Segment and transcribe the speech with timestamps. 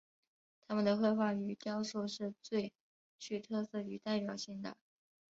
[0.67, 2.73] 他们的绘画与雕塑是最
[3.19, 4.75] 具特色与代表性的。